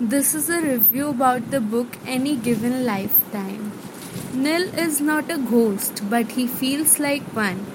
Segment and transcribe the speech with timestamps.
[0.00, 3.72] This is a review about the book Any Given Lifetime.
[4.32, 7.66] Neil is not a ghost, but he feels like one.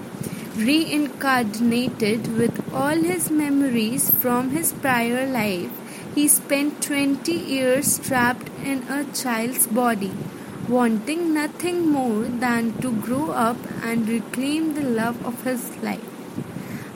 [0.56, 5.70] Reincarnated with all his memories from his prior life,
[6.16, 10.14] he spent 20 years trapped in a child's body,
[10.70, 16.13] wanting nothing more than to grow up and reclaim the love of his life.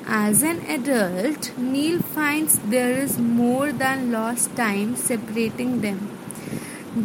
[0.10, 6.18] As an adult, Neil finds there is more than lost time separating them.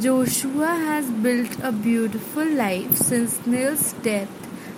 [0.00, 4.30] Joshua has built a beautiful life since Neil's death,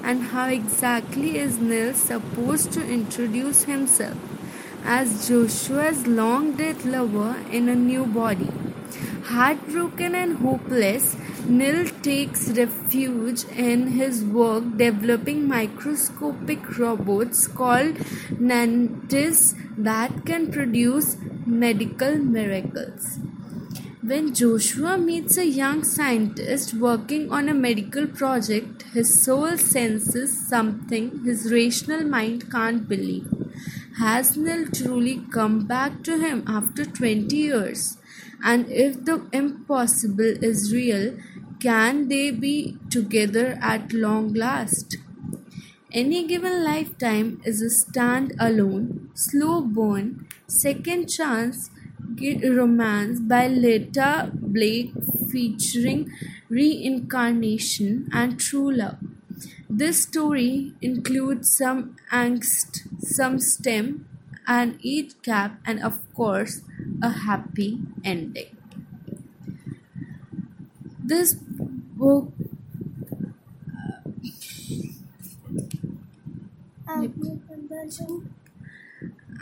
[0.02, 4.16] and how exactly is Neil supposed to introduce himself
[4.86, 8.50] as Joshua's long dead lover in a new body?
[9.24, 11.14] Heartbroken and hopeless,
[11.46, 17.96] Neil takes refuge in his work developing microscopic robots called
[18.50, 23.18] nanites that can produce medical miracles.
[24.00, 31.24] When Joshua meets a young scientist working on a medical project, his soul senses something
[31.24, 33.28] his rational mind can't believe.
[33.98, 37.98] Has Neil truly come back to him after 20 years?
[38.42, 41.16] And if the impossible is real,
[41.60, 44.96] can they be together at long last?
[45.92, 51.70] Any given lifetime is a stand-alone, slow burn, second chance
[52.20, 54.92] romance by Leta Blake
[55.30, 56.12] featuring
[56.48, 58.98] reincarnation and true love.
[59.68, 64.06] This story includes some angst, some stem,
[64.46, 66.60] an eat cap, and of course,
[67.02, 68.56] a happy ending.
[71.04, 72.32] This book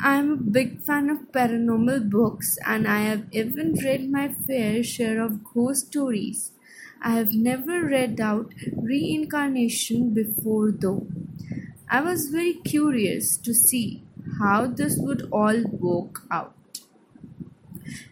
[0.02, 5.22] I'm a big fan of paranormal books and I have even read my fair share
[5.22, 6.52] of ghost stories.
[7.00, 11.06] I have never read out reincarnation before though.
[11.88, 14.04] I was very curious to see
[14.40, 16.54] how this would all work out.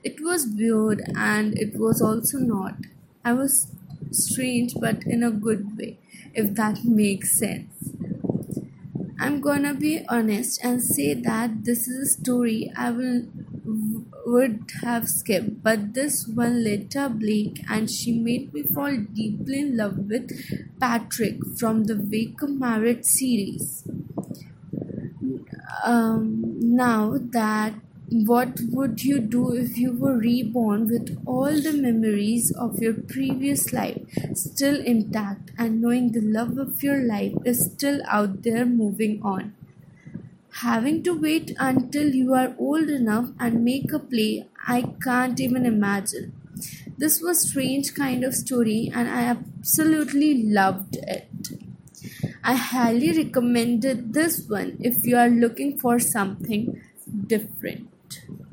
[0.05, 2.77] It was weird and it was also not.
[3.25, 3.69] I was
[4.11, 5.99] strange but in a good way,
[6.35, 7.93] if that makes sense.
[9.21, 13.23] I'm gonna be honest and say that this is a story I will
[14.27, 19.77] would have skipped, but this one Leta Blake and she made me fall deeply in
[19.77, 20.31] love with
[20.81, 23.85] Patrick from the Wake Married series.
[25.85, 27.75] Um, now that
[28.11, 33.73] what would you do if you were reborn with all the memories of your previous
[33.73, 34.03] life
[34.35, 39.55] still intact and knowing the love of your life is still out there moving on?
[40.63, 45.65] Having to wait until you are old enough and make a play, I can't even
[45.65, 46.33] imagine.
[46.99, 51.29] This was strange kind of story and I absolutely loved it.
[52.43, 56.83] I highly recommended this one if you are looking for something
[57.29, 57.87] different
[58.19, 58.50] out.